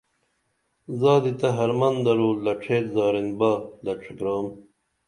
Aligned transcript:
زادی 0.99 1.33
تہ 1.39 1.47
حرمن 1.57 1.95
درو 2.05 2.29
لڇھیت 2.45 2.85
زارِن 2.95 3.29
باغ 3.39 3.59
لڇھگرام 3.85 4.45